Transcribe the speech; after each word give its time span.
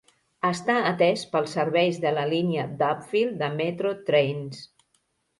Està 0.47 0.75
atès 0.91 1.25
pels 1.33 1.51
serveis 1.57 1.99
de 2.05 2.13
la 2.15 2.23
línia 2.31 2.63
d'Upfield 2.79 3.35
de 3.43 3.49
Metro 3.59 3.91
Trains. 4.09 4.63